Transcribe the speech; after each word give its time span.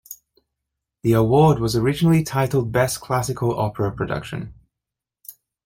The 1.03 1.13
award 1.13 1.59
was 1.59 1.75
originally 1.75 2.23
titled 2.23 2.71
Best 2.71 3.01
Classical 3.01 3.55
Opera 3.59 3.91
Production. 3.91 4.55